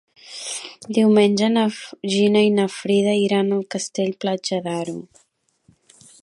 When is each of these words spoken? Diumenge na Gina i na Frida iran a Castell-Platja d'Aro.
Diumenge 0.97 1.49
na 1.51 1.65
Gina 2.13 2.41
i 2.45 2.49
na 2.55 2.65
Frida 2.77 3.13
iran 3.27 3.53
a 3.59 3.61
Castell-Platja 3.77 4.61
d'Aro. 4.69 4.99